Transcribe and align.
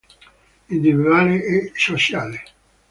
Individuale 0.69 1.35
e 1.43 1.71
sociale. 1.75 2.39